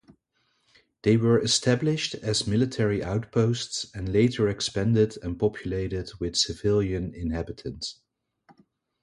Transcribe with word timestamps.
They 1.03 1.15
were 1.15 1.39
established 1.39 2.15
as 2.15 2.47
military 2.47 3.03
outposts 3.03 3.85
and 3.93 4.11
later 4.11 4.49
expanded 4.49 5.15
and 5.21 5.39
populated 5.39 6.09
with 6.19 6.35
civilian 6.35 7.13
inhabitants. 7.13 8.01